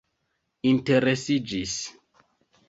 [0.69, 1.77] interesiĝis